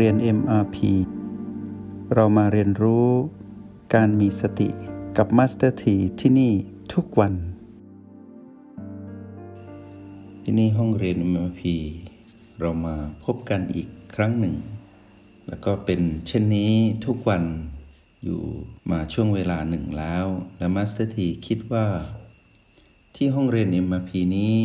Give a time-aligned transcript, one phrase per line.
[0.00, 0.76] เรียน MRP
[2.14, 3.08] เรามาเรียนรู้
[3.94, 4.68] การมีสติ
[5.16, 6.52] กับ Master T ที่ที่นี่
[6.94, 7.34] ทุกวัน
[10.42, 11.62] ที่นี่ห้องเรียน MRP
[12.60, 14.56] เรามาพบกันอีกครั้งหนึ่ง
[15.48, 16.72] แล้วก็เป็นเช่นนี้
[17.06, 17.42] ทุกวัน
[18.24, 18.42] อยู่
[18.90, 20.26] มาช่วงเวลาหนึ่งแล้ว
[20.58, 21.86] และ Master T คิดว่า
[23.16, 24.56] ที่ห้องเรียน MRP นี้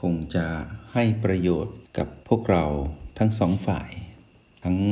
[0.00, 0.46] คงจะ
[0.92, 2.64] ให้ประโยชน์กับพวกเรา
[3.18, 3.90] ทั้งสองฝ่าย
[4.68, 4.84] ทั้ง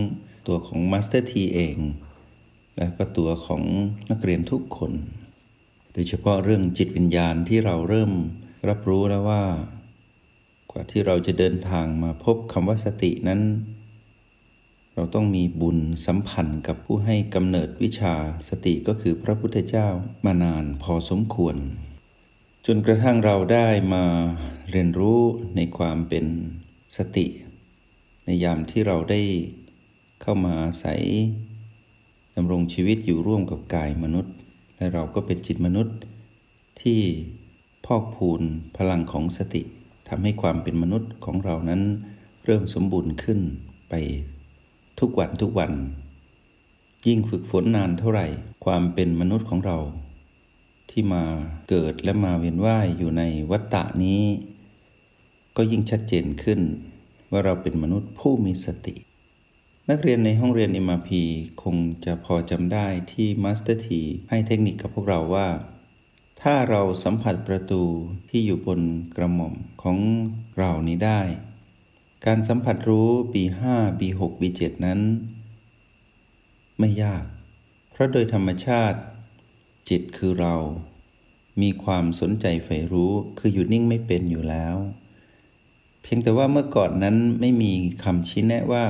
[0.47, 1.77] ตัวของ Master T เอง
[2.77, 3.63] และก็ตัวของ
[4.11, 4.93] นักเรียนทุกคน
[5.93, 8.13] โดยเฉพาะเรื่องจิตวิญญาณที่เราเริ่ม
[8.69, 9.45] รับรู้แล้วว่า
[10.71, 13.41] กว่าที่เราจะเดินทางมาพบคำว่าสตินั้น
[14.95, 18.15] เราต้องมีบุญสัมพันธ์กับผู้ให้กำเนิดวิชา
[18.49, 19.89] สติก็คือพระพุทธเจ้า
[20.25, 21.57] มานานพอสมควร
[22.67, 24.05] จนกระทั่งเราได้มา
[24.71, 25.21] เรียนรู้
[25.57, 26.25] ในความเป็น
[26.97, 27.27] สติ
[28.25, 29.23] ในยามที่เราได้
[30.27, 31.03] เข้ามาอาศัย
[32.37, 34.35] ดำรงชีวิตอยู่ร่วมกับกายมนุษย์
[34.77, 35.97] และเราก็เป็นจิตมนุษย์
[36.83, 37.01] ที่
[37.87, 38.43] พอกพูน
[38.77, 39.63] พลังของสติ
[40.09, 41.83] ทำให้ความเป็นมนุษย์ของเรานั้น
[42.45, 43.41] เริ่มสมบูรณ์ขึ้น
[43.89, 43.95] ไป
[45.01, 45.73] ทุกวันทุกวัน
[47.07, 48.27] ยิ่งฝึกฝนนานเท่าไหร่
[48.65, 49.79] ความเป็นมนุษย์ของเรา
[50.91, 51.25] ที่มา
[51.69, 54.23] เกิดและมาเวียนว่ายอยู่ในวัฏฏะนี้
[55.57, 56.61] ก็ยิ่งชัดเจนขึ้น
[57.31, 58.95] ว่าเราเป็นมนุษย์ผู้มีสติ
[59.91, 61.11] นักเรียนในห้องเรียน MRP
[61.63, 65.49] คงจะพอจำได้ที่ Master T ให้เทคนิคกับพวกเราว่า
[66.43, 67.83] ถ้าเราสัมผัสประตู
[68.29, 68.81] ที่อยู่บน
[69.17, 69.99] กระหม่อมของ
[70.59, 71.21] เรานี้ได้
[72.27, 73.61] การสัมผัสรู้ B5
[74.01, 75.01] B6 B7 นั้น
[76.79, 77.25] ไม่ยาก
[77.91, 78.99] เพราะโดยธรรมชาติ
[79.89, 80.57] จิตคือเรา
[81.63, 84.77] มีความสนใจใฝ่รู้คืออยู่นิ่งไม่เป็นอยู่แล้ว
[86.03, 88.85] เพียงแต่ว่าเมื่อก่อนนั้นไม่มีคำชี้แนะว่า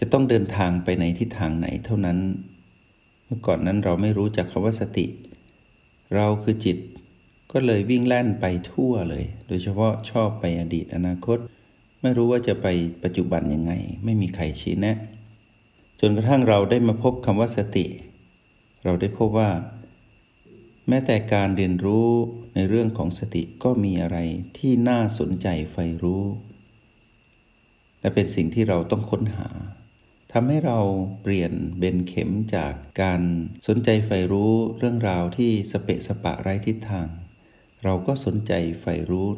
[0.00, 2.18] จะต้องเดินทางไปในทิศทางไหนเท่านั้น
[3.26, 5.06] เมื่อก่อนนั้นเราไม่รู้จักคำว่าสติ
[6.14, 6.76] เราคือจิต
[7.52, 11.38] ก็เลยวิ่งแล่นไปทั่วเลย โดยเฉพาะชอบไปอดีตอนาคต
[12.00, 12.66] ไม่รู้ว่าจะไป
[13.04, 13.72] ปัจจุบันยังไง
[14.04, 14.96] ไม่มีใครชี้แนะ
[16.00, 17.86] จนกระทั่งเราได้มาพบคำว่าสติ
[18.84, 19.50] เราได้พบว่า
[20.88, 22.08] แม้แต่การเรียนรู้
[22.54, 24.18] ในเรื่องของสติก็มีอะไร
[24.58, 26.24] ที่น่าสนใจใฝ่รู้
[28.00, 29.48] และเป็นสิ่งที่เราต้องค้นหา
[30.32, 30.78] ทำให้เรา
[31.22, 33.20] เปลี่ยนเบนเข็มจากการ
[33.66, 37.08] สนใจใฝ่รู้เรื่องราวที่สเปะสปะไร้ทิศทาง
[37.84, 39.28] เราก็สนใจใฝ่รู้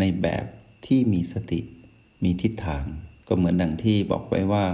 [0.00, 0.44] ในแบบ
[0.86, 1.60] ที่มีสติ
[2.24, 2.84] มีทิศทาง
[3.28, 4.66] ก็เหมือนดังที่บอกไว้ว่า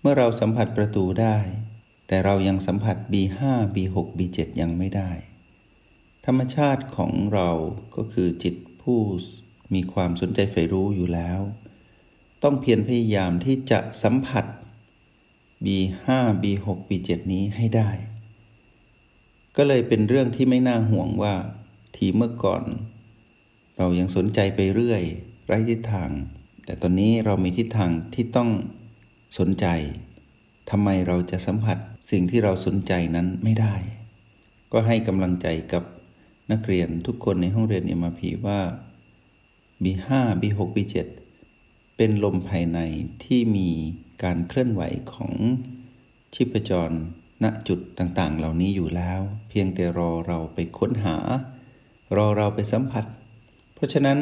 [0.00, 1.38] เมื่อเราสัมผัสประตูได้
[2.08, 3.38] แต่เรายังสัมผัส B5
[3.74, 5.10] B6 B7 ยังไม่ได้
[6.26, 7.50] ธรรมชาติของเรา
[7.96, 9.00] ก็คือจิตผู้
[9.74, 11.40] มีความสนใจใฝ่รู้อยู่แล้ว
[12.42, 14.44] ต้องเพียรพยายามที่จะสัมผัส
[15.64, 16.06] B5
[16.42, 17.90] B6 B7 นี้ให้ได้
[19.56, 21.34] ก็เลยเป็นเรื่องที่ไม่น่าห่วงว่า
[21.96, 22.62] ทีเมื่อก่อน
[23.78, 25.02] เรายังสนใจไปเรื่อย
[25.46, 26.10] ไร้ทิศทาง
[26.64, 28.50] แต่ตอนนี้เรามีทิศทางที่ต้อง
[29.38, 29.66] สนใจ
[30.70, 31.78] ทำไมเราจะสัมผัส
[32.10, 33.74] สิ่งที่เราสนใจนั้นไม่ได้
[34.72, 35.84] ก็ให้กำลังใจกับ
[36.52, 38.60] นักเรียนทุกคนในห้องเรียนเอ็มพีว่า
[39.82, 40.08] B5
[40.40, 40.96] B6 B7
[41.96, 42.78] เป็นลมภายใน
[43.24, 43.70] ที่มี
[44.24, 44.82] การเคลื่อนไหว
[45.12, 45.32] ของ
[46.34, 46.90] ชีพจร
[47.42, 51.16] ณจุดต่างๆ เหล่านี้อยู่แล้ว เพียงแต่รอเราไปค้นหา
[52.16, 53.04] รอเราไปสัมผัส
[53.74, 54.18] เพราะฉะนั้น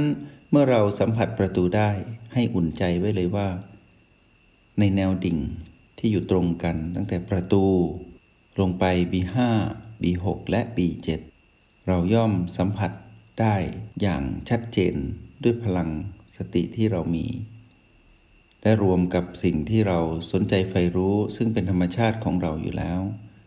[0.51, 1.91] เมื่อเราสัมผัสประตูได้
[2.33, 3.49] ให้อุ่นใจไว้เลยว่า
[4.79, 5.39] ในแนวดิ่ง
[5.99, 7.65] ที่อยู่ตรงกันตั้งแต่ประตู
[8.61, 9.37] ลงไป B5
[10.03, 11.09] B6 และ B7
[11.87, 12.91] เราย่อมสัมผัส
[13.41, 13.57] ได้
[14.01, 14.95] อย่างชัดเจน
[15.43, 15.89] ด้วยพลัง
[16.37, 17.27] สติที่เรามี
[18.63, 19.99] และรวมกับสิ่งที่เรา
[20.33, 23.01] สนใจใฝ่รู้ ซึ่งเป็นธรรมชาติของเราอยู่แล้ว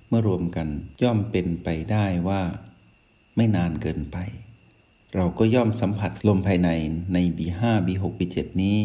[0.07, 0.67] เมื่อรวมกัน
[1.03, 2.41] ย่อมเป็นไปได้ว่า
[3.35, 4.17] ไม่นานเกินไป
[5.15, 6.69] เราก็ย่อมสัมผัสลมภายใน
[7.13, 8.77] ใน B5 B6 B7 นี้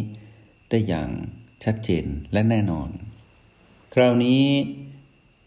[0.69, 1.09] ได้อย่าง
[1.65, 2.89] ชัดเจนและแน่นอน
[3.95, 4.45] คราวนี้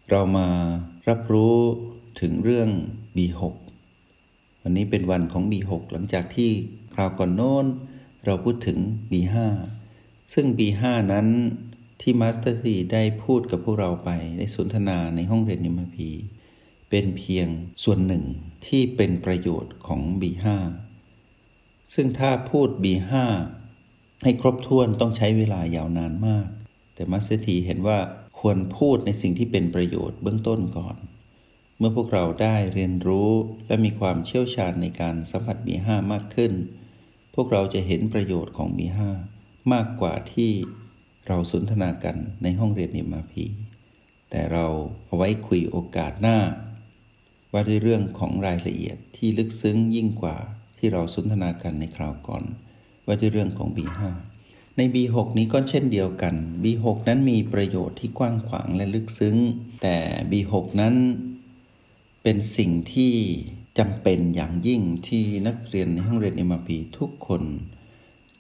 [0.10, 0.48] เรามา
[1.10, 1.56] รับรู้
[2.22, 2.70] ถึงเรื่อง
[3.16, 3.42] B6
[4.62, 6.52] วันนี้เป็นวันของ B6 หลังจากที่
[6.94, 7.66] คราวก่อนโน้น
[8.26, 8.78] เราพูดถึง
[9.12, 9.36] B5
[10.34, 11.28] ซึ่ง B5 นั้น
[12.02, 16.10] ที่ Master T ได้พูดกับพวกเราไปในสนทนาในห้องเรียน MRP
[16.90, 17.48] เป็นเพียง
[17.84, 18.24] ส่วนหนึ่ง
[18.68, 20.46] ที่เป็นประโยชน์ของ B5
[21.94, 23.14] ซึ่งถ้าพูด B5
[24.24, 26.48] ให้ครบถ้วนต้องใช้เวลายาวนานมาก
[26.96, 28.00] แต่ Master T เห็นว่า
[28.40, 30.96] ควรพูดในสิ่งที่เป็นประโยชน์เบื้องต้นก่อน
[31.78, 33.30] เมื่อพวกเราได้เรียนรู้
[33.68, 36.52] และมีความเชี่ยวชาญในการสัมผัส B5 มากขึ้น
[37.36, 39.00] พวกเราจะเห็นประโยชน์ของ B5
[39.74, 40.52] มากกว่าที่
[41.28, 43.46] เราสนทนากันในห้องเรียน MRP
[44.30, 44.66] แต่เรา
[45.06, 46.38] เอาไว้คุยโอกาสหน้า
[47.52, 50.38] ว่าด้วยเรื่องของรายละเอียดที่ลึกซึ้งยิ่งกว่า
[50.78, 52.44] ที่เราสนทนากันในคราวก่อน
[53.06, 54.02] ว่าด้วยเรื่องของ B5
[54.78, 59.36] ใน B6 นี้ก็เช่นเดียวกัน B6 นั้นมีประโยชน์ที่กว้างขวางและลึกซึ้ง
[59.82, 59.98] แต่
[60.32, 60.96] B6 นั้น
[62.24, 63.14] เป็นสิ่งที่
[63.78, 67.44] จำเป็นอย่างยิ่งที่นักเรียนในห้องเรียน MRP ทุกคน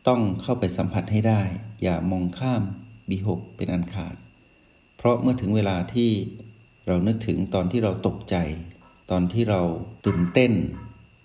[0.10, 1.42] ต้องเข้าไปสัมผัสให้ได้
[1.84, 2.64] อย่ามองข้าม
[3.10, 4.16] B6 เป็นอันขาด
[4.98, 6.12] เพราะเมื่อถึงเวลาที่
[6.88, 8.36] เรานึกถึงตอนที่เราตกใจ
[9.12, 9.62] ตอนที่เรา
[10.06, 10.54] ตื่นเต้น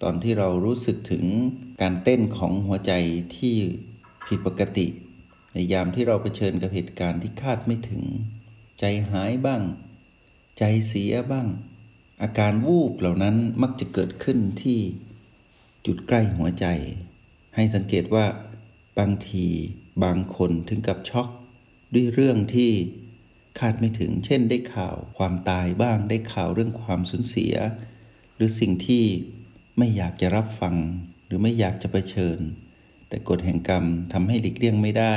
[0.02, 1.24] ตอนที่เรารู้สึกถึง
[1.82, 2.92] การเต้นของหัวใจ
[3.36, 3.56] ที่
[4.26, 4.86] ผิดปกติ
[5.52, 8.02] ในยามที่เราเผชิญกับเหตุการณ์ที่คาดไม่ถึง
[8.80, 9.62] ใจหายบ้าง
[10.58, 11.48] ใจเสียบ้าง
[12.22, 14.80] อาการวูบเหล่านั้นมักจะเกิดขึ้นที่
[15.86, 16.66] จุดใกล้หัวใจ
[17.54, 18.26] ให้สังเกตว่า
[18.98, 19.46] บางที
[20.04, 21.28] บางคนถึงกับช็อก
[21.94, 22.70] ด้วยเรื่องที่
[23.58, 27.54] คาดไม่ถึง เช่นได้ข่าวความตายบ้างได้ข่าวเรื่องความสูญเสีย
[28.36, 29.04] หรือสิ่งที่
[29.78, 30.76] ไม่อยากจะรับฟัง
[31.26, 32.38] หรือไม่อยากจะะเผชิญ
[33.08, 35.16] แต่กฎแห่งกรรมทำให้หลีกเลี่ยงไม่ได้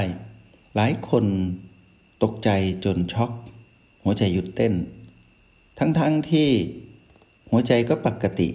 [0.76, 1.26] หลายคน
[2.24, 2.50] ตกใจ
[2.86, 3.32] จนช็อก
[4.04, 4.74] หัวใจหยุดเต้น
[5.80, 6.02] ทั้งๆท
[6.32, 6.50] ที่
[7.52, 8.50] หัวใจก็ปกติ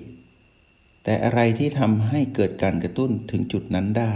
[1.04, 4.14] แต่อะไรที่ทำให้เกิดการกระตุ้นถึงจุดนั้นได้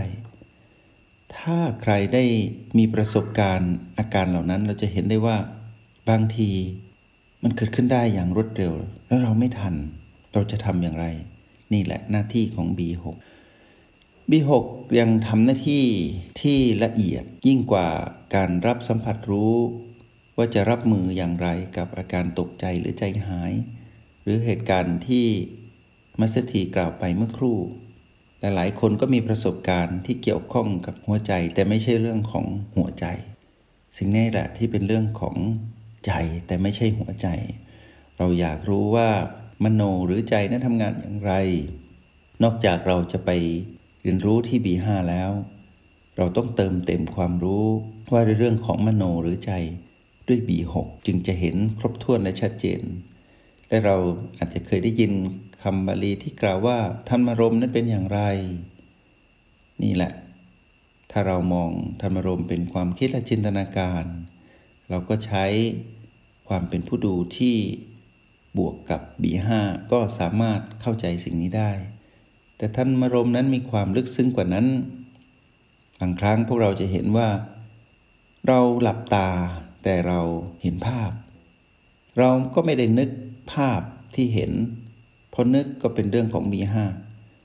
[1.39, 2.25] ถ้าใครได้
[2.79, 5.37] มีประสบการณ์อาการเหล่านั้น เราจะเห็นได้ว่า
[6.09, 6.51] บางที
[7.43, 8.73] มันเกิดขึ้นได้อย่างรวดเร็ว
[9.07, 9.75] แล้วเราไม่ทัน
[10.33, 11.07] เราจะทำอย่างไร
[11.73, 13.05] นี่แหละหน้าที่ของ B6
[14.31, 14.53] B6
[14.99, 15.85] ยังทำหน้าที่
[16.41, 17.89] ที่ละเอียดยิ่งกว่า
[18.35, 19.55] การรับสัมผัสรู้
[20.37, 23.53] ว่าจะรับมืออย่างไรกับอาการตกใจหรือใจหาย
[24.23, 25.27] หรือเหตุการณ์ที่
[26.21, 27.59] มัสถีกล่าวไปเมื่อครู่
[28.41, 32.45] หลายคนก็มีประสบการณ์ที่เกี่ยวข้องกับหัวใจ แต่ไม่ใช่เรื่องของ
[32.77, 33.07] หัวใจ
[33.97, 35.37] สิ่งนี้แหละที่เป็นเรื่องของ
[36.07, 36.13] ใจ
[36.47, 37.29] แต่ไม่ใช่หัวใจ
[38.19, 39.09] เราอยากรู้ว่า
[39.65, 41.33] มโนหรือใจนั้นทำงานอย่างไร
[42.43, 43.31] นอกจากเราจะไป
[44.03, 45.31] เรียนรู้ที่ B5 แล้ว
[46.17, 47.67] เราต้องเติมเต็มความรู้
[48.13, 49.53] ว่าในเรื่องของมโนหรือใจ
[50.29, 50.75] ด้วย B6
[51.07, 52.81] จึงจะเห็นครบถ้วนและชัดเจน
[53.69, 53.97] และเรา
[54.39, 55.13] อาจจะเคยได้ยิน
[55.63, 58.21] คำบาลีที่กล่าวว่าธรรมรมนั้นเป็นอย่างไร
[59.83, 60.13] นี่แหละ
[61.11, 61.71] ถ้าเรามอง
[62.03, 64.05] ธรรมรมเป็นความคิดและจินตนาการ
[64.91, 65.45] เราก็ใช้
[66.49, 67.57] ความเป็นผู้ดูที่
[68.57, 69.49] บวกกับ B5
[69.93, 71.71] ก็สามารถเข้าใจสิ่งนี้ได้
[72.57, 74.67] แต่ท่านมรมนั้นมีความลึกซึ้งกว่านั้น
[76.01, 77.29] บางครั้งพวกเราจะเห็นว่า
[78.49, 79.31] เราหลับตา
[79.85, 80.21] แต่เรา
[80.63, 81.11] เห็นภาพ
[82.19, 83.11] เราก็ไม่ได้นึก
[83.53, 83.81] ภาพ
[84.15, 84.53] ที่เห็น
[85.39, 86.85] พราะนึกก็เป็นเรื่องของมีห้า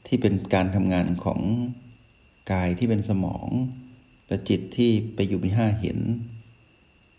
[0.07, 1.39] ที่เป็นการทำงานของ
[2.51, 3.47] กายที่เป็นสมอง
[4.27, 5.99] และจิตที่ไปอยู่มีห้าเห็น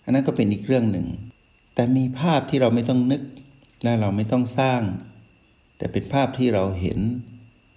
[0.05, 1.07] อันนั้นก็เป็นอีกเรื่องหนึ่ง
[1.75, 3.23] แต่มีภาพที่เราไม่ต้องนึก
[3.83, 4.83] และเราไม่ต้องสร้าง
[5.77, 6.99] แต่เป็นภาพที่เราเห็น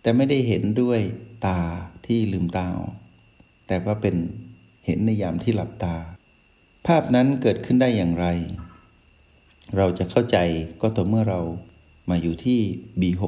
[0.01, 0.99] แต่ไม่ได้เห็นด้วย
[1.45, 1.61] ตา
[2.05, 2.67] ที่ลืมตา
[3.67, 4.15] แต่ว่าเป็น
[4.85, 5.95] เห็นในยามที่หลับตา
[6.87, 8.27] ภาพนั้นเกิดขึ้นได้อย่างไร
[9.77, 10.37] เราจะเข้าใจ
[10.81, 11.41] ก็ต่อเมื่อเรา
[12.09, 12.59] มาอยู่ที่
[13.01, 13.23] B6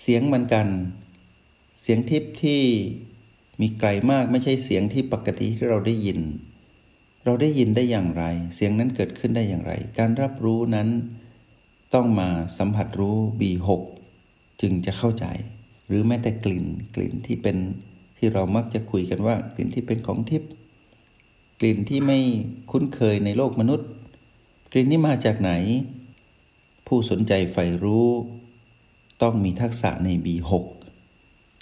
[0.00, 0.68] เสียงมันกัน
[1.82, 2.62] เสียงทิพที่
[3.60, 6.20] มีไกลมากไม่ใช่เสียงที่ปกติที่เราได้ยิน
[7.24, 10.88] เราได้ยินได้อย่างไร เสียงนั้นเกิดขึ้นได้อย่างไร การรับรู้นั้น
[11.94, 12.28] ต้องมา
[12.58, 13.68] สัมผัสรู้ B6
[14.60, 15.26] จึงจะเข้าใจ
[15.86, 17.56] หรือแม้แต่กลิ่นกลิ่นที่เป็น
[18.18, 20.50] ที่เรามักจะคุยกันว่ากลิ่นที่เป็นของทิพย์
[21.60, 22.18] กลิ่นที่ไม่
[22.70, 23.88] คุ้นเคยในโลกมนุษย์
[24.72, 25.52] กลิ่นนี้มาจากไหน
[26.86, 28.08] ผู้สนใจใฝ่รู้
[29.22, 30.52] ต้องมีทักษะใน B6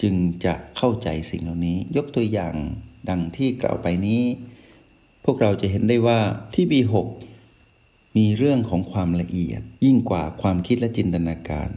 [0.01, 0.15] จึง
[0.45, 2.55] จะเข้าใจสิ่งเหล่านี้ ยกตัวอย่าง
[3.09, 4.23] ดังที่กล่าวไปนี้
[5.25, 6.19] พวกเราจะเห็นได้ว่า
[6.53, 6.95] ที่ B6
[8.17, 11.69] มีเรื่องของความละเอียด ยิ่งกว่าความคิดและจินตนาการ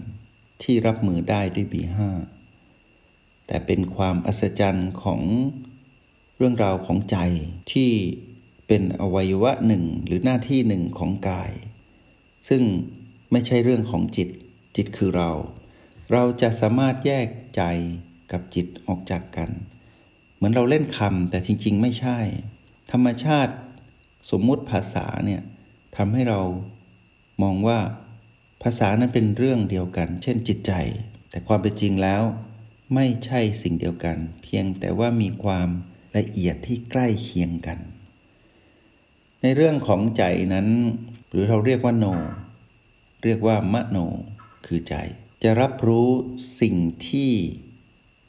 [0.62, 1.99] ที่รับมือได้ด้วย B5
[3.47, 5.21] แต่เป็นความอัศจรรย์ของ
[6.37, 7.17] เรื่องราวของใจ
[7.73, 7.90] ที่
[8.67, 11.52] เป็นอวัยวะหนึ่งหรือหน้าที่หนึ่งของกาย
[12.49, 12.62] ซึ่ง
[13.32, 14.28] ไม่ใช่เรื่องของจิต
[14.76, 15.30] จิตคือเรา
[16.12, 17.62] เราจะสามารถแยกใจ
[18.32, 19.50] กับจิตออกจากกัน
[20.35, 22.18] เหมือนเราเล่นคำแต่จริง ๆ ไม่ใช่
[22.92, 23.54] ธรรมชาติ
[24.30, 25.42] สมมุติภาษาเนี่ย
[25.97, 26.40] ทำให้เรา
[27.42, 27.78] มองว่า
[28.62, 30.73] ภาษานั้นเป็นเรื่องเดียวกัน เช่นจิตใจ
[31.30, 32.23] แต่ความเป็นจริงแล้ว
[32.94, 35.68] ไม่ใช่สิ่งเดียวกัน เพียงแต่ว่ามีความ
[36.16, 37.78] ละเอียดที่ใกล้เคียงกัน
[39.42, 40.23] ในเรื่องของใจ
[40.54, 40.68] นั้น
[41.28, 42.06] หรือเราเรียกว่าโน
[43.22, 43.96] เรียกว่ามโน
[44.66, 44.94] คือใจ
[45.42, 46.08] จะรับรู้
[46.60, 46.76] สิ่ง
[47.08, 47.30] ที่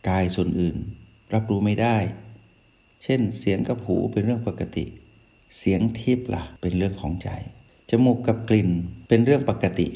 [0.09, 0.77] กายส่วนอื่น
[1.33, 1.97] รับรู้ไม่ได้
[3.03, 4.85] เช่น เสียงกับหูเป็นเรื่องปกติ
[5.57, 7.29] เสียงทิพย์ล่ะเป็นเรื่องของใจ
[7.89, 8.69] จมูกกับกลิ่น
[9.07, 9.89] เป็นเรื่องปกติ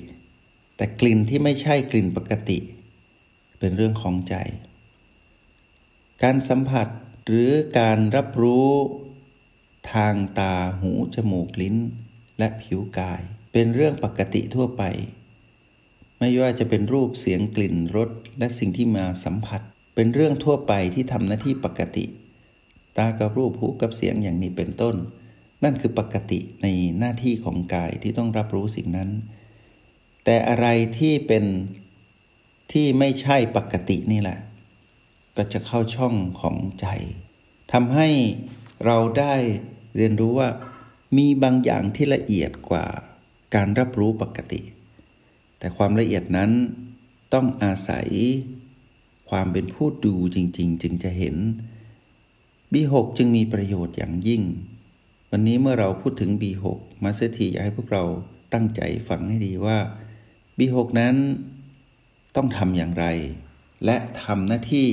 [0.77, 2.59] แต่กลิ่นที่ไม่ใช่กลิ่นปกติ
[3.59, 4.35] เป็นเรื่องของใจ
[6.23, 6.87] การสัมผัส
[7.25, 8.69] หรือการรับรู้
[9.93, 11.75] ทางตาหู จมูก ลิ้น
[12.37, 13.21] และผิวกาย
[13.53, 14.83] เป็นเรื่องปกติทั่วไป
[16.19, 19.61] ไม่ว่าจะเป็นรูปเสียงกลิ่นรสและสิ่งที่มาสัมผัส
[19.95, 22.05] เป็นเรื่องทั่วไปที่ทำหน้าที่ปกติ
[22.97, 24.95] ตากับรูปหูกับเสียงอย่างนี้เป็นต้น
[25.63, 26.67] นั่นคือปกติใน
[26.99, 29.09] หน้าที่ของกายที่ต้องรับรู้สิ่งนั้น
[30.25, 30.67] แต่อะไร
[30.97, 31.45] ที่เป็น
[32.71, 34.39] ที่ไม่ใช่ปกตินี่แหละ
[35.37, 36.87] ก็จะเข้าช่องของใจ
[37.73, 38.09] ทำให้
[38.85, 39.35] เราได้
[39.95, 40.49] เรียนรู้ว่า
[41.17, 42.85] มีบางอย่างที่ละเอียดกว่า
[43.55, 44.61] การรับรู้ปกติ
[45.59, 46.51] แต่ความละเอียดนั้น
[47.33, 48.07] ต้องอาศัย
[49.29, 51.35] ความเป็นผู้ดูจริง ๆ จึงจะเห็น
[52.73, 54.43] B6 จึงมีประโยชน์อย่างยิ่ง
[55.31, 56.65] วันนี้เมื่อเราพูดถึง B6
[57.03, 58.03] Master T อยากให้พวกเรา
[58.53, 59.77] ตั้งใจฟังให้ดีว่า
[60.57, 61.15] B6 นั้น
[62.35, 63.05] ต้องทำอย่างไร
[63.85, 64.87] และทำหน้าที่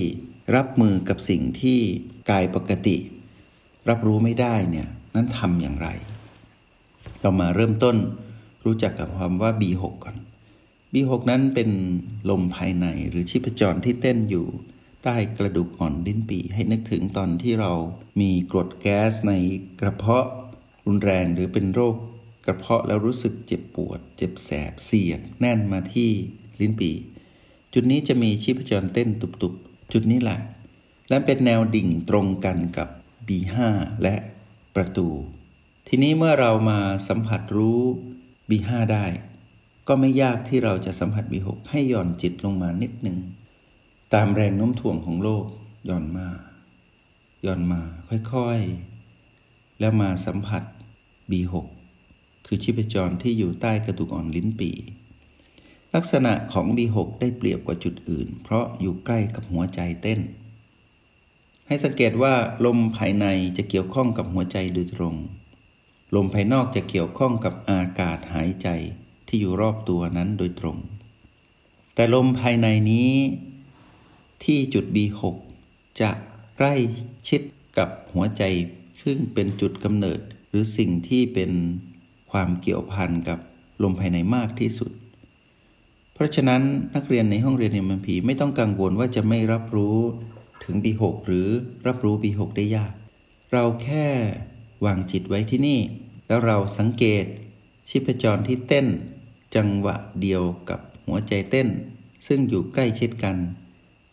[0.57, 1.79] รับมือกับสิ่งที่
[2.31, 2.97] กายปกติ
[3.88, 5.88] รับรู้ไม่ได้เนี่ยนั้นทำอย่างไร
[7.21, 7.97] เรามาเริ่มต้น
[8.64, 10.17] รู้จักกับคำว่า B6 ก่อน
[10.93, 11.71] B6 นั้นเป็น
[12.31, 14.47] ลมภายในหรือชีพจรที่เต้นอยู่
[15.02, 17.73] ใต้กระดูกอ่อนดิ้นปีให้นึกถึงตอนที่เรา
[18.21, 19.33] มีกรดแก๊สใน
[19.81, 20.26] กระเพาะ
[20.87, 21.97] รุนแรงหรือเป็นโรค
[22.47, 26.11] กระเพาะแล้วรู้สึกเจ็บปวด เจ็บแสบเสียดแน่นมาที่
[26.61, 26.90] ลิ้นปี
[27.73, 30.38] จุดนี้จะมีชีพจรเต้นตุบๆ จุดนี้แหละ
[31.09, 32.88] และเป็นแนวดิ่งตรงกันกับ
[33.26, 33.57] B5
[34.02, 34.14] และ
[34.75, 35.09] ประตู
[35.88, 37.81] ทีนี้เมื่อเรามาสัมผัสรู้
[38.50, 39.07] B5 ได้
[39.88, 43.19] ก็ไม่ยากที่เราจะสัมผัส B6 ให้หย่อนจิตลงมานิดหนึ่ง
[44.14, 45.45] ตามแรงโน้มถ่วงของโลก
[45.87, 46.28] หย่อนมา
[47.42, 47.80] หย่อนมา
[48.33, 50.62] ค่อยๆ แล้วมาสัมผัส
[51.30, 51.54] B6
[52.47, 54.71] คือชีพจรที่อยู่ใต้กระดูกอ่อนลิ้นปี
[55.95, 60.21] ลักษณะของ B6 ได้เปรียบกว่าจุดอื่น เพราะอยู่ใกล้กับหัวใจเต้น
[61.66, 63.26] ให้สังเกตว่าลมภายใน
[63.57, 65.14] จะเกี่ยวข้องกับหัวใจโดยตรง
[66.14, 68.69] ลมภายนอกจะเกี่ยวข้องกับอากาศหายใจ
[69.29, 70.76] ที่อยู่รอบตัวนั้นโดยตรง
[71.95, 73.12] แต่ลมภายในนี้
[74.45, 75.23] ที่จุด B6
[76.00, 76.11] จะ
[76.57, 76.75] ใกล้
[77.29, 77.40] ชิด
[77.79, 78.43] กับหัวใจ
[79.02, 81.52] ซึ่งเป็นจุดกำเนิด หรือสิ่งที่เป็น
[82.31, 83.38] ความเกี่ยวพันกับ
[83.83, 84.90] ลมภายในมากที่สุด
[86.14, 86.62] เพราะฉะนั้น
[86.95, 89.99] นักเรียนในห้องเรียนเอ็มพีไม่ต้องกังวลว่าจะไม่รับรู้
[90.64, 91.49] ถึง B6 หรือ
[91.87, 92.93] รับรู้ B6 ได้ยาก
[93.52, 94.07] เราแค่
[94.85, 95.81] วางจิตไว้ที่นี่
[96.27, 97.25] แล้วเราสังเกต
[97.89, 98.87] ชีพจรที่เต้น
[99.55, 101.69] จังหวะเดียวกับหัวใจเต้น
[102.27, 103.37] ซึ่งอยู่ใกล้ชิดกัน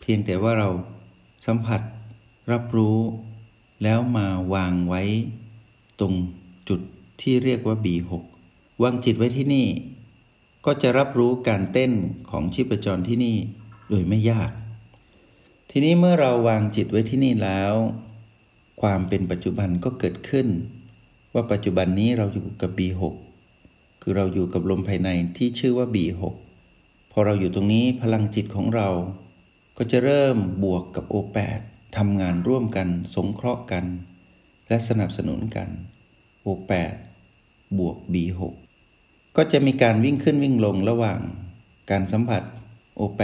[0.00, 0.68] เพียงแต่ว่าเรา
[1.46, 1.80] สัมผัส
[2.52, 2.98] รับรู้
[3.82, 5.02] แล้วมาวางไว้
[6.00, 6.14] ตรง
[6.68, 6.80] จุด
[7.20, 8.10] ที่เรียกว่า B6
[8.82, 9.66] วางจิตไว้ที่นี่
[10.64, 11.92] ก็จะรับรู้การเต้น
[12.30, 13.36] ของชีพจรที่นี่
[13.88, 14.50] โดยไม่ยาก
[15.70, 17.74] ทีนี้เมื่อเราวางจิตไว้ที่นี่แล้ว
[18.80, 20.48] ความเป็นปัจจุบันก็เกิดขึ้น
[21.34, 23.02] ว่าปัจจุบันนี้เราอยู่กับ B6
[24.02, 26.22] คือเราอยู่กับลมภายในที่ชื่อว่า B6
[27.12, 28.88] พอเราอยู่ตรงนี้พลังจิตของเรา
[29.76, 31.60] ก็จะเริ่มบวกกับ O8
[31.96, 33.84] ทำงานร่วมกัน สงเคราะห์กัน
[34.68, 35.68] และสนับสนุนกัน
[36.46, 36.72] O8
[37.78, 38.40] บวก B6
[39.36, 41.20] ก็จะมีการวิ่งขึ้นวิ่งลงระหว่าง
[41.90, 42.42] การสัมผัส
[43.00, 43.22] O8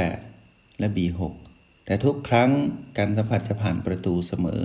[0.78, 1.20] และ B6
[1.87, 2.50] แต่ทุกครั้ง
[2.99, 4.62] การสัมผัสจะผ่านประตูเสมอ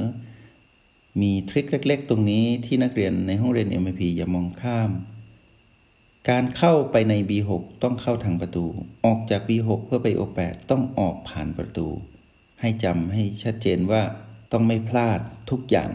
[1.21, 4.91] มีทริคเล็ก ๆ ตรงนี้ที่นักเรียนในห้องเรียน MP อย่ามองข้าม
[6.29, 7.51] การเข้าไปใน B6
[7.83, 8.65] ต้องเข้าทางประตู
[9.05, 11.87] ออกจาก B6 เพื่อไป O8 ต้องออกผ่านประตู
[12.61, 14.01] ให้จำให้ชัดเจนว่า
[14.51, 15.91] ต้องไม่พลาดทุกอย่าง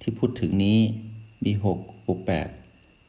[0.00, 0.78] ที่พูดถึงนี้
[1.44, 1.66] B6
[2.08, 2.48] O8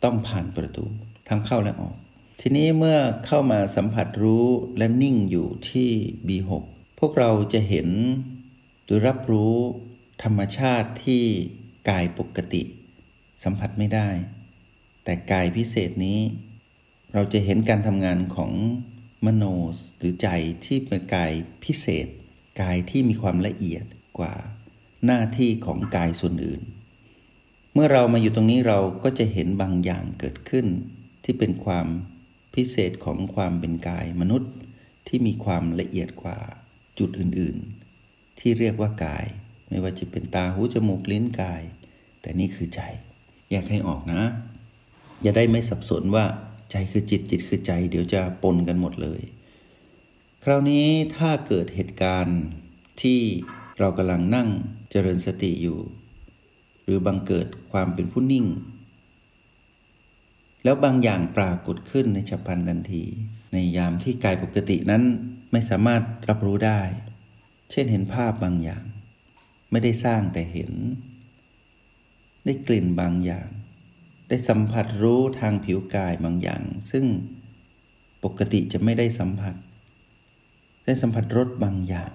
[0.03, 0.85] ต้องผ่านประตู
[1.27, 1.95] ทั้งเข้าและออก
[2.41, 4.45] ทีนี้เมื่อเข้ามาสัมผัสรู้
[4.77, 5.89] และนิ่งอยู่ที่
[6.27, 6.51] B6
[6.99, 7.87] พวกเราจะเห็น
[8.85, 9.55] หรือรับรู้
[10.23, 11.23] ธรรมชาติที่
[11.89, 12.63] กายปกติ
[13.43, 14.09] สัมผัสไม่ได้
[15.03, 16.19] แต่กายพิเศษนี้
[17.13, 18.51] เราจะเห็นการทำงานของ
[19.25, 19.43] มโน
[19.97, 20.29] หรือใจ
[20.65, 21.31] ที่เป็นกาย
[21.63, 22.07] พิเศษ
[22.61, 23.85] กายที่มีความละเอียด
[24.19, 24.33] กว่า
[25.05, 26.61] หน้าที่ของกายส่วนอื่น
[27.73, 30.65] เมื่อเรามาอยู่ตรงนี้เราก็จะเห็นบางอย่างเกิดขึ้น
[31.23, 31.87] ที่เป็นความ
[32.55, 34.51] พิเศษของความเป็นกายมนุษย์
[35.07, 36.37] ที่มีความละเอียดกว่า
[36.99, 37.57] จุดอื่น
[37.99, 39.25] ๆ ที่เรียกว่ากาย
[39.69, 41.61] ไม่ว่าจะเป็นตาหูจมูกลิ้นกาย
[42.21, 42.81] แต่นี่คือใจ
[43.51, 44.21] อยากให้ออกนะ
[45.21, 46.25] อย่าได้ไม่สับสนว่า
[46.71, 49.21] ใจคือจิตจิตคือใจ เดี๋ยวจะปนกันหมดเลย
[50.43, 50.85] คราวนี้
[51.15, 52.41] ถ้าเกิดเหตุการณ์
[53.01, 53.19] ที่
[53.79, 54.49] เรากำลังนั่ง
[54.91, 55.79] เจริญสติอยู่
[56.83, 58.45] หรือบังเกิดความเป็นผู้นิ่ง
[60.63, 63.03] แล้วบางอย่างปรากฏขึ้นในฉับพลันทันที
[63.53, 65.03] ในยามที่กายปกตินั้น
[65.51, 66.81] ไม่สามารถรับรู้ได้
[67.71, 68.83] เช่นเห็นภาพบางอย่าง
[69.71, 70.71] ไม่ได้สร้างแต่เห็น
[72.45, 73.49] ได้กลิ่นบางอย่าง
[74.29, 76.61] ได้สัมผัสรู้ทางผิวกายบางอย่าง
[76.91, 77.05] ซึ่ง
[78.23, 79.55] ปกติจะไม่ได้สัมผัส
[80.85, 82.11] ได้สัมผัสรสบางอย่าง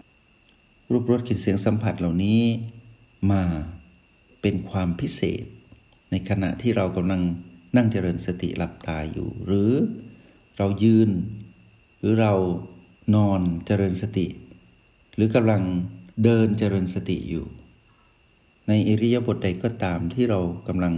[0.90, 2.42] รูปรสกลิ่นเสียงสัมผัสเหล่านี้
[3.32, 3.42] มา
[4.40, 5.44] เป็นความพิเศษ
[6.10, 7.22] ในขณะที่เรากำลัง
[7.76, 9.70] นั่งเจริญสติหลับตาอยู่ หรือ
[10.58, 11.10] เรายืน
[11.98, 12.34] หรือเรา
[13.14, 14.26] นอนเจริญสติ
[15.14, 15.62] หรือกำลัง
[16.22, 17.46] เดินเจริญสติอยู่
[18.68, 20.94] ในอิริยาบถใดก็ตามที่เรากำลัง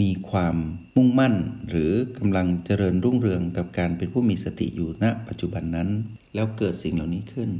[0.00, 0.56] มีความ
[0.96, 1.34] มุ่งมั่น
[1.68, 5.88] หรือกำลังเจริญรุ่งเรืองกับการเป็นผู้มีสติอยู่ณ ปัจจุบันนั้น
[6.34, 7.50] แล้วเกิดสิ่งเหล่านี้ขึ้น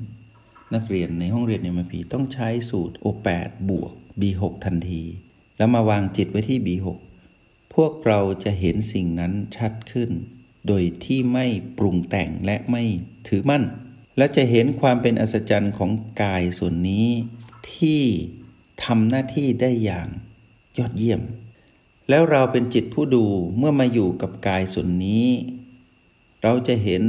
[0.74, 5.02] นักเรียนในห้องเรียนในมพีต้องใช้สูตร O8 บวก B6 ทันที
[5.58, 6.86] แล้วมาวางจิตไว้ที่ B6
[7.74, 10.10] พวกเราจะเห็นสิ่งนั้นชัดขึ้น
[10.66, 11.46] โดยที่ไม่
[11.78, 12.82] ปรุงแต่งและไม่
[13.28, 13.64] ถือมั่น
[14.18, 15.90] และจะเห็นความเป็นอัศจรรย์ของ
[16.22, 17.08] กายส่วนนี้
[17.74, 18.02] ที่
[18.84, 20.08] ทำหน้าที่ได้อย่าง
[20.78, 21.20] ยอดเยี่ยม
[22.08, 23.24] แล้วเราเป็นจิตผู้ดู
[23.58, 25.28] เมื่อมาอยู่กับกายส่วนนี้
[26.42, 27.02] เราจะเห็น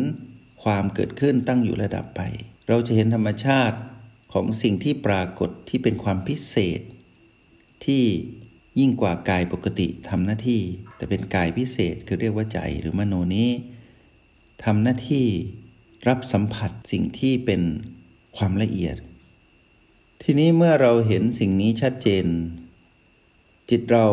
[0.63, 2.21] ความเกิดขึ้นตั้งอยู่ระดับไป
[2.67, 3.77] เราจะเห็นธรรมชาติ
[4.33, 6.81] ของสิ่งที่ปรากฏที่เป็นความพิเศษ
[7.85, 8.03] ที่
[8.79, 10.61] ยิ่งกว่ากายปกติทำหน้าที่
[10.95, 13.49] แต่เป็นกายพิเศษคือเรียกว่าใจหรือมโนนี้
[14.63, 15.27] ทำหน้าที่
[16.07, 17.61] รับสัมผัสสิ่งที่เป็น
[18.37, 18.97] ความละเอียด
[20.23, 22.25] ทีนี้เมื่อเราเห็นสิ่งนี้ชัดเจน
[23.69, 24.07] จิตเรา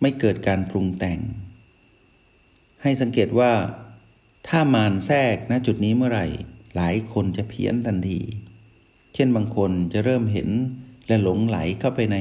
[0.00, 1.20] ไม่เกิดการปรุงแต่ง
[2.82, 3.52] ให้สังเกตว่า
[4.48, 6.26] ถ้ามานแทรกณจุดนี้เมื่อไหร่
[6.74, 8.20] หลายคนจะเพี้ยนทันที
[9.14, 10.48] เช่นบางคนจะเริ่มเห็น
[11.06, 12.18] และหลงไหลเข้าไปใน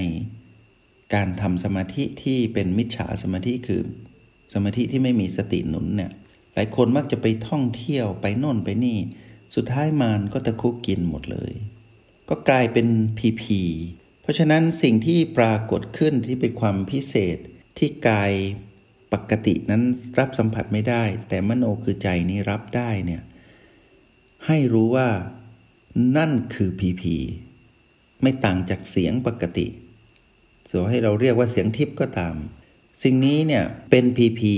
[1.13, 3.81] การทำสมาธิที่เป็นมิจฉาสมาธิคือ
[4.53, 6.12] สมาธิที่ไม่มีสติหนุนเนี่ย
[6.55, 8.99] หลายคนมักจะไปท่องเที่ยวไปโน่นไปนี่
[9.55, 11.53] สุดท้ายมารก็ตะคุกกินหมดเลย
[12.29, 12.87] ก็กลายเป็น
[13.17, 13.61] พีพี
[14.21, 17.37] เพราะฉะนั้นสิ่งที่ปรากฏขึ้นที่เป็นความพิเศษ
[17.77, 18.31] ที่กาย
[19.13, 19.83] ปกตินั้น
[20.19, 23.21] รับสัมผัสไม่ได้ แต่มโนคือใจนี้รับได้เนี่ย
[24.47, 25.09] ให้รู้ว่า
[26.17, 27.15] นั่นคือพีพี
[28.21, 29.67] ไม่ต่างจากเสียงปกติ
[30.69, 32.35] ส่วนให้เราเรียกว่าเสียงทิพย์ก็ตาม
[33.03, 34.55] สิ่งนี้เนี่ยเป็นพีพี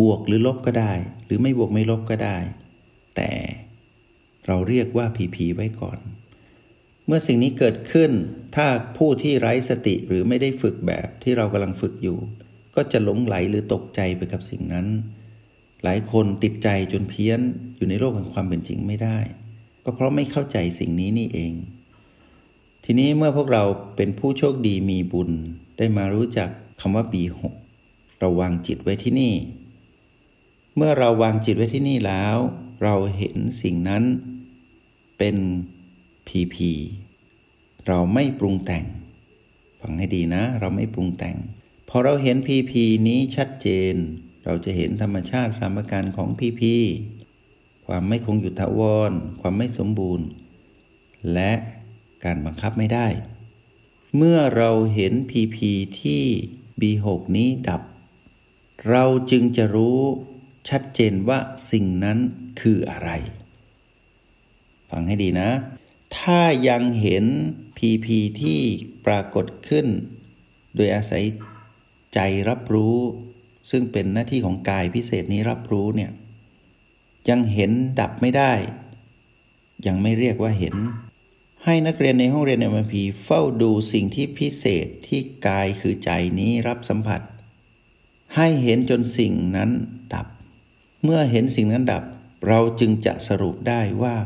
[0.00, 0.92] บวกหรือลบก็ได้
[1.26, 2.36] หรือไม่บวกไม่ลบก็ได้
[3.16, 3.30] แต่
[4.46, 5.98] เราเรียกว่าพีพีไว้ก่อน
[7.06, 8.10] เมื่อสิ่งนี้เกิดขึ้น
[8.56, 12.18] ถ้าผู้ที่ไร้สติหรือไม่ได้ฝึกแบบที่เรากำลังฝึกอยู่
[12.76, 14.86] ก็จะหลงไหลหรือตกใจไปกับสิ่งนั้น
[15.84, 17.40] หลายคนติดใจจนเพี้ยน
[17.76, 19.18] อยู่ในโลกแห่งความเป็นจริงไม่ได้
[19.84, 21.52] ก็เพราะไม่เข้าใจสิ่งนี้นี่เอง
[22.84, 23.64] ทีนี้เมื่อพวกเรา
[23.96, 25.30] เป็นผู้โชคดีมีบุญ
[25.78, 26.48] ได้มารู้จัก
[26.80, 27.54] คำว่าปีหก
[28.18, 29.34] เราวางจิตไว้ที่นี่
[30.80, 32.36] เมื่อเราวางจิตไว้ที่นี่แล้ว
[32.82, 34.04] เราเห็นสิ่งนั้น
[35.18, 35.36] เป็น
[36.28, 36.72] พีพี
[37.86, 38.84] เราไม่ปรุงแต่ง
[39.80, 41.36] ฟังให้ดีนะ เราไม่ปรุงแต่ง
[41.88, 43.94] พอเราเห็นพีพีนี้ชัดเจน
[44.44, 46.74] เราจะเห็นธรรมชาติสามประการของพีพี
[47.86, 50.26] ความไม่คงอยู่ถาวร ความไม่สมบูรณ์
[51.32, 51.52] และ
[52.24, 53.06] การบังคับไม่ได้
[54.16, 55.56] เมื่อเราเห็น PP
[56.00, 56.22] ที่
[56.80, 57.82] B6 นี้ดับ
[58.90, 60.00] เราจึงจะรู้
[60.68, 61.38] ชัดเจนว่า
[61.70, 62.18] สิ่งนั้น
[62.60, 63.10] คืออะไร
[64.90, 65.50] ฟังให้ดีนะ
[66.18, 67.24] ถ้ายังเห็น
[67.78, 68.06] PP
[68.40, 68.60] ที่
[69.06, 69.86] ปรากฏขึ้น
[70.76, 71.24] โดยอาศัย
[72.14, 72.96] ใจรับรู้
[73.70, 76.10] ซึ่งเป็นหน้าที่ของกายพิเศษนี้รับรู้เนี่ย
[77.28, 78.52] ยังเห็นดับไม่ได้
[79.86, 80.74] ยังไม่เรียกว่าเห็น
[81.64, 87.20] ให้นักเรียนในห้องเรียน m พีเฝ้าดูสิ่งที่พิเศษที่กายคือใจนี้รับสัมผัส
[88.36, 89.70] ให้เห็นจนสิ่งนั้น
[90.14, 90.26] ดับ
[91.04, 92.02] เมื่อเห็นสิ่งนั้นดับ
[92.48, 94.16] เราจึงจะสรุปได้ว่า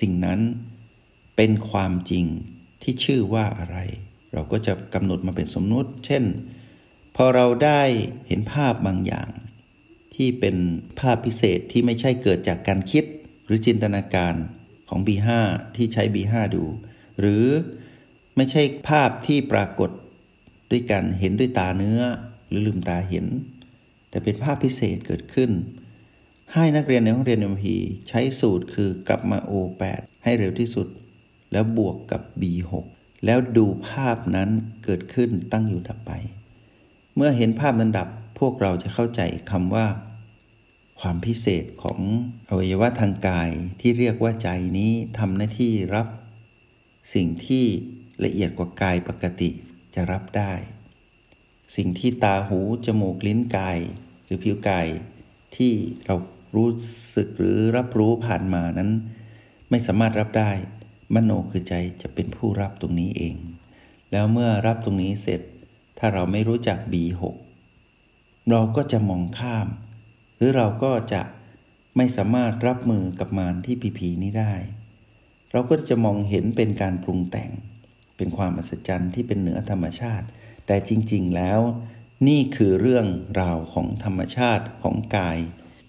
[0.00, 0.40] สิ่งนั้น
[1.36, 2.24] เป็นความจริง
[2.82, 3.78] ที่ชื่อว่าอะไร
[4.32, 6.24] เราก็จะกำหนดมาเป็นสมมุติ เช่น
[7.16, 7.82] พอเราได้
[8.28, 9.30] เห็นภาพบางอย่าง
[10.14, 10.56] ที่เป็น
[11.00, 13.04] ภาพพิเศษที่ไม่ใช่เกิดจากการคิด
[13.44, 14.34] หรือจินตนาการ
[14.88, 15.28] ของ B5
[15.76, 16.64] ที่ใช้ B5 ดู
[17.20, 17.44] หรือ
[18.36, 19.90] ไม่ใช่ภาพที่ปรากฏ
[20.70, 22.00] ด้วยกันเห็นด้วยตาเนื้อ
[22.48, 23.26] หรือลืมตาเห็น
[24.10, 25.50] แต่เป็นภาพพิเศษเกิดขึ้น
[26.56, 27.64] ให้นักเรียนในห้องเรียน MP
[28.08, 30.86] ใช้สูตรคือกลับมา O8 ให้เร็วที่สุด
[31.52, 32.72] แล้วบวกกับ B6
[33.24, 34.50] แล้วดูภาพนั้น
[34.84, 36.12] เกิดขึ้นตั้งอยู่ดับไป
[37.16, 39.86] เมื่อเห็นภาพนั้นดับพวกเราจะเข้าใจคำว่า
[41.00, 42.00] ความพิเศษของ
[42.48, 46.06] อวัยวะทางกายที่เรียกว่าใจนี้ทำหน้าที่รับ
[47.14, 47.64] สิ่งที่
[48.24, 49.50] ละเอียดกว่ากายปกติ
[49.94, 50.52] จะรับได้
[51.76, 53.78] สิ่งที่ตาหู จมูก ลิ้นกาย
[54.24, 54.86] หรือผิวกาย
[55.56, 55.72] ที่
[56.06, 56.16] เรา
[56.54, 56.70] รู้
[57.14, 58.90] สึกหรือรับรู้ผ่านมานั้น
[59.70, 60.52] ไม่สามารถรับได้
[61.14, 63.36] มโนคือใจจะเป็นผู้รับตรงนี้เอง
[64.12, 65.40] แล้วเมื่อรับตรงนี้เสร็จ
[65.98, 67.22] ถ้าเราไม่รู้จัก B6
[68.50, 69.68] เราก็จะมองข้าม
[70.36, 71.22] หรือเราก็จะ
[71.96, 74.54] ไม่สามารถรับมือกับมารที่ผีผีนี้ได้
[75.52, 77.50] เราก็จะมองเห็นเป็นการปรุงแต่ง
[78.16, 80.26] เป็นความอัศจรรย์ที่เป็นเหนือธรรมชาติ
[80.66, 81.60] แต่จริง ๆ แล้ว
[82.28, 83.06] นี่คือเรื่อง
[83.40, 85.38] ราวของธรรมชาติของกาย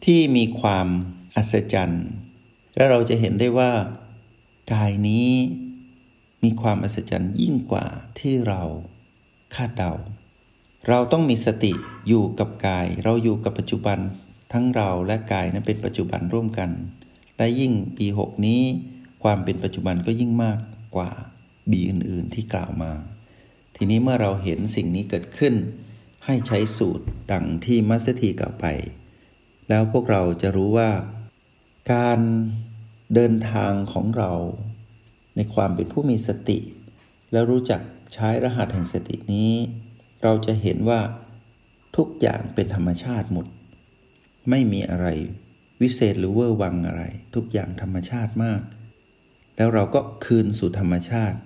[0.05, 0.87] ที่มีความ
[1.35, 2.07] อัศจรรย์
[2.75, 3.71] และเราจะเห็นได้ว่า
[4.73, 5.29] กายนี้
[6.43, 7.85] มีความอัศจรรย์ยิ่งกว่า
[8.19, 8.61] ที่เรา
[9.55, 9.93] คาดเดา
[10.89, 11.73] เราต้องมีสติ
[12.07, 13.99] อยู่กับกาย เราอยู่กับปัจจุบัน
[14.53, 16.69] ทั้งเราและกายนั้นเป็นปัจจุบันร่วมกัน
[17.37, 18.61] และยิ่งปีหกนี้
[19.23, 20.59] ความเป็นปัจจุบันก็ยิ่งมาก
[20.95, 21.11] กว่า
[21.71, 22.91] บีอื่น ๆ ที่กล่าวมา
[23.75, 25.53] ทีนี้เมื่อเราเห็นสิ่งนี้เกิดขึ้น
[26.25, 28.65] ให้ใช้สูตรดังที่มัสถีกล่าวไป
[29.69, 30.91] แล้วพวกเราจะรู้ว่า
[31.93, 32.19] การ
[33.13, 34.31] เดินทางของเรา
[35.35, 36.59] ในความเป็นผู้มีสติ
[37.31, 37.81] แล้วรู้จัก
[38.13, 39.51] ใช้รหัสแห่งสตินี้
[40.23, 40.99] เราจะเห็นว่า
[41.97, 43.47] ทุกอย่างเป็นธรรมชาติหมด
[44.49, 45.07] ไม่มีอะไร
[45.81, 47.03] วิเศษหรือเวอร์วังอะไร
[47.35, 48.61] ทุกอย่างธรรมชาติมาก
[49.55, 51.37] แล้วเราก็คืนสู่ธรรมชาติ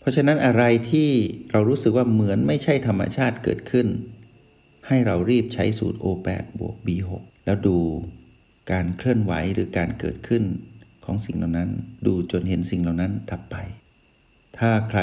[0.00, 1.10] เพราะฉะนั้นอะไรที่
[1.52, 3.86] เรารู้สึกว่าเหมือนไม่ใช่ธรรมชาติเกิดขึ้น
[4.86, 7.10] ให้เรารีบใช้สูตร O8 บวก B6
[7.44, 7.78] แล้วดู
[8.72, 10.44] การเคลื่อนไหวหรือการเกิดขึ้น
[11.04, 11.70] ของสิ่งเหล่านั้น
[12.06, 13.56] ดูจนเห็นสิ่งเหล่านั้นดับไป
[14.58, 15.00] ถ้าใคร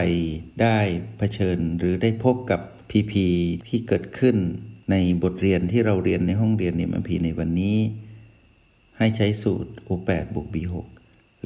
[0.61, 0.77] ได้
[1.17, 3.27] เผชิญหรือได้พบกับพีพี
[3.67, 4.35] ที่เกิดขึ้น
[4.91, 7.77] ในบทเรียนที่เราเรียนในห้องเรียนเนมพีในวันนี้
[8.97, 10.75] ให้ใช้สูตร O8 บวก B6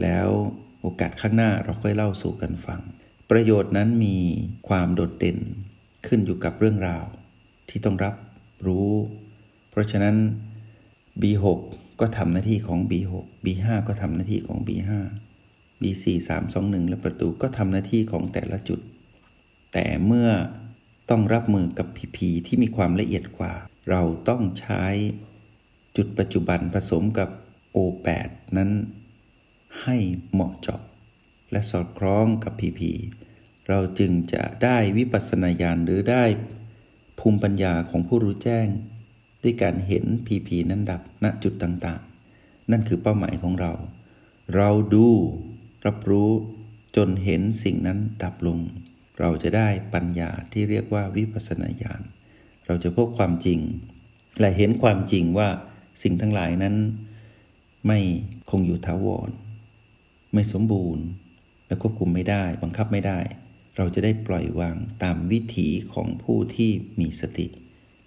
[0.02, 0.28] แล้ว
[0.82, 2.82] โอกาสข้างหน้าเราค่อยเล่าสู่กันฟัง
[3.32, 4.18] ประโยชน์นั้นมี
[4.68, 5.38] ความโดดเด่น
[6.08, 7.06] ขึ้นอยู่กับเรื่องราว
[7.70, 8.16] ที่ต้องรับ
[8.66, 8.92] รู้
[9.70, 10.16] เพราะฉะนั้น
[11.22, 11.46] B6
[12.00, 13.14] ก็ทำหน้าที่ของ B6
[13.46, 14.92] B5 ก็ทำหน้าที่ของ B5
[15.82, 18.80] B4 3 2 1 และประตูก็ทำหน้าที่ของแต่ละจุด
[19.74, 20.30] แต่เมื่อ
[21.10, 23.54] ต้องรับมือกับผีผีที่มีความละเอียดกว่า
[23.90, 24.84] เราต้องใช้
[25.98, 27.30] จุดปัจจุบันผสมกับ
[27.76, 28.72] O8 นั้น
[29.82, 29.98] ให้
[30.32, 30.82] เหมาะเจาะ
[31.52, 32.92] และสอดคล้องกับผีผี
[33.70, 36.24] เราจึงจะได้วิปัสสนาญาณหรือได้
[37.28, 38.68] ภูมิปัญญาของผู้รู้แจ้ง
[39.44, 43.74] ด้วยการเห็นผีผีนั้นดับณจุดต่างๆ นั่นคือเป้าหมายของเรา
[44.56, 45.08] เราดู
[45.86, 46.30] รับรู้
[46.96, 48.60] จนเห็นสิ่งนั้นดับลง
[49.20, 52.02] เราจะได้ปัญญาที่เรียกว่าวิปัสนาญาณ
[52.66, 53.60] เราจะพบความจริง
[54.40, 55.50] และเห็นความจริงว่า
[56.04, 56.76] สิ่งทั้งหลายนั้น
[57.88, 58.00] ไม่
[58.50, 59.30] คงอยู่ถาวร
[60.34, 61.04] ไม่สมบูรณ์
[61.68, 63.20] และควบคุมไม่ได้ บังคับไม่ได้
[63.78, 67.48] เราจะได้ปล่อยวางตามวิถีของผู้ที่มีสติ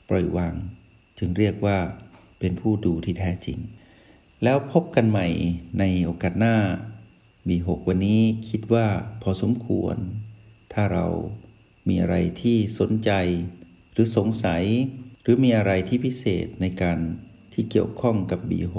[0.08, 0.54] ปล่อยวาง
[1.18, 1.78] จึงเรียกว่า
[2.38, 3.58] เป็นผู้ดูที่แท้จริง
[4.44, 5.28] แล้วพบกันใหม่
[5.78, 6.56] ในโอกาสหน้า
[7.48, 8.86] มีหกวันนี้คิดว่า
[9.22, 9.96] พอสมควร
[10.72, 11.06] ถ้าเรา
[11.88, 13.10] มีอะไรที่สนใจ
[13.92, 14.64] หรือสงสัย
[15.22, 16.98] หรือมีอะไรที่พิเศษในการ
[17.52, 18.76] ที่เกี่ยวข้องกับ B6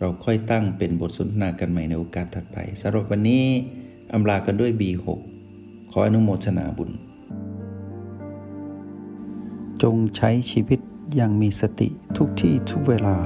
[0.00, 3.44] เราค่อยตั้งเป็นบทสนทนากันใหม่ในโอกาสถัดไปสำหรับวันนี้
[4.12, 5.08] อำลากันด้วย B6
[5.96, 6.90] ขออนุโมทนาบุญ
[9.82, 10.80] จงใช้ชีวิต
[11.14, 13.16] อย่างมีสติทุกที่ทุกเวลา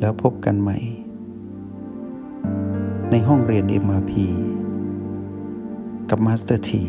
[0.00, 0.78] แล้วพบกันใหม่
[3.10, 4.12] ในห้องเรียน MRP
[6.10, 6.82] กับ Master T